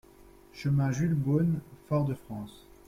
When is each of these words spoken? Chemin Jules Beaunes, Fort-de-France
Chemin 0.51 0.91
Jules 0.91 1.13
Beaunes, 1.13 1.59
Fort-de-France 1.87 2.65